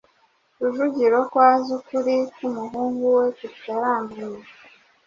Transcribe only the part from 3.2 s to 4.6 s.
tutaramenya.